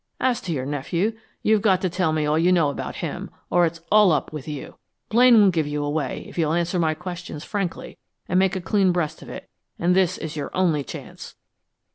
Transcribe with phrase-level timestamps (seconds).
[0.19, 3.67] As to your nephew, you've got to tell me all you know about him, or
[3.67, 4.77] it's all up with you.
[5.09, 8.91] Blaine won't give you away, if you'll answer my questions frankly and make a clean
[8.91, 11.35] breast of it, and this is your only chance."